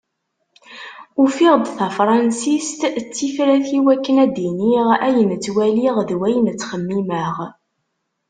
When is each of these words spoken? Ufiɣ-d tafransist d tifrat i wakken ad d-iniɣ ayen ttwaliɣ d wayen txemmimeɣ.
Ufiɣ-d 1.23 1.65
tafransist 1.77 2.79
d 3.05 3.05
tifrat 3.15 3.67
i 3.77 3.79
wakken 3.85 4.15
ad 4.23 4.31
d-iniɣ 4.35 4.87
ayen 5.07 5.31
ttwaliɣ 5.35 5.95
d 6.09 6.11
wayen 6.19 6.47
txemmimeɣ. 6.59 7.35